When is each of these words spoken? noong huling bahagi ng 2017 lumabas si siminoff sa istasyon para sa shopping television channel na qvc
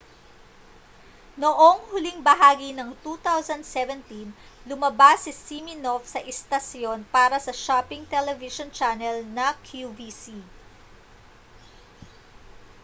noong 1.41 1.77
huling 1.93 2.19
bahagi 2.29 2.69
ng 2.75 2.89
2017 3.05 4.33
lumabas 4.69 5.17
si 5.29 5.29
siminoff 5.45 6.03
sa 6.13 6.17
istasyon 6.31 6.99
para 7.15 7.37
sa 7.45 7.53
shopping 7.63 8.01
television 8.13 8.69
channel 8.77 9.17
na 9.37 9.47
qvc 9.67 10.25